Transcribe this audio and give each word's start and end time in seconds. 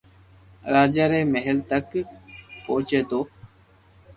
راجا 0.73 1.05
ري 1.11 1.21
مھل 1.33 1.57
تڪ 1.69 1.89
پوچي 2.63 2.99
تو 3.09 3.19